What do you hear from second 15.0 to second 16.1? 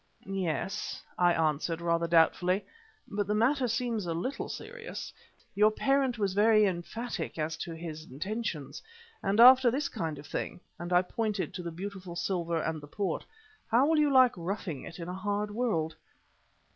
a hard world?"